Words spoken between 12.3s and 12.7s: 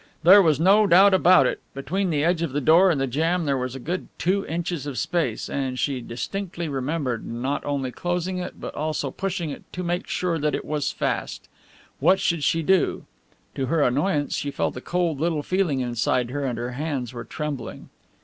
she